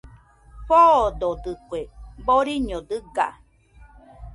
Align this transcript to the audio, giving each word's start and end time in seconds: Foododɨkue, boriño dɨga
Foododɨkue, 0.67 1.81
boriño 2.25 2.77
dɨga 2.89 3.27